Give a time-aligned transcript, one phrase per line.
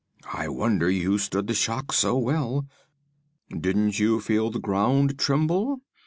[0.33, 2.65] "I wonder you stood the shock so well.
[3.51, 5.81] Didn't you feel the ground tremble?